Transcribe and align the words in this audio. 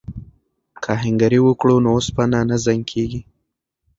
که 0.83 0.89
آهنګري 0.97 1.39
وکړو 1.43 1.75
نو 1.83 1.89
اوسپنه 1.97 2.39
نه 2.49 2.57
زنګ 2.65 2.81
کیږي. 2.91 3.21